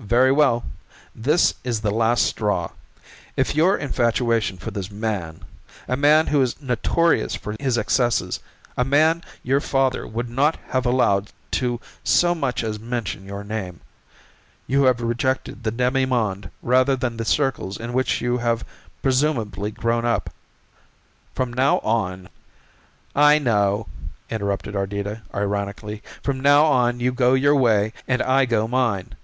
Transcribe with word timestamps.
"Very 0.00 0.32
well. 0.32 0.64
This 1.14 1.54
is 1.62 1.82
the 1.82 1.92
last 1.92 2.26
straw. 2.26 2.70
In 3.36 3.44
your 3.54 3.76
infatuation 3.78 4.56
for 4.58 4.72
this 4.72 4.90
man. 4.90 5.44
a 5.86 5.96
man 5.96 6.26
who 6.26 6.42
is 6.42 6.60
notorious 6.60 7.36
for 7.36 7.54
his 7.60 7.78
excesses 7.78 8.40
a 8.76 8.84
man 8.84 9.22
your 9.44 9.60
father 9.60 10.04
would 10.04 10.28
not 10.28 10.56
have 10.70 10.84
allowed 10.84 11.30
to 11.52 11.80
so 12.02 12.34
much 12.34 12.64
as 12.64 12.80
mention 12.80 13.24
your 13.24 13.44
name 13.44 13.80
you 14.66 14.82
have 14.82 15.00
rejected 15.00 15.62
the 15.62 15.70
demi 15.70 16.06
monde 16.06 16.50
rather 16.60 16.96
than 16.96 17.16
the 17.16 17.24
circles 17.24 17.76
in 17.78 17.92
which 17.92 18.20
you 18.20 18.38
have 18.38 18.64
presumably 19.00 19.70
grown 19.70 20.04
up. 20.04 20.30
From 21.36 21.52
now 21.52 21.78
on" 21.84 22.28
"I 23.30 23.38
know," 23.38 23.86
interrupted 24.28 24.74
Ardita 24.74 25.22
ironically, 25.32 26.02
"from 26.20 26.40
now 26.40 26.64
on 26.64 26.98
you 26.98 27.12
go 27.12 27.34
your 27.34 27.54
way 27.54 27.92
and 28.08 28.20
I 28.22 28.44
go 28.44 28.66
mine. 28.66 29.14